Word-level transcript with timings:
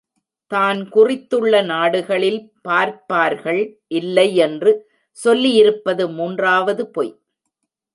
தான் 0.51 0.79
குறித்துள்ள 0.89 1.61
நாடுகளில் 1.63 2.39
பார்ப்பார்கள் 2.61 3.61
இல்லையென்று 3.93 4.73
சொல்லியிருப்பது 5.17 6.03
மூன்றாவது 6.11 6.85
பொய். 6.89 7.13